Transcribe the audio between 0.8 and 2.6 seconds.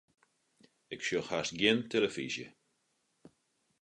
Ik sjoch hast gjin telefyzje.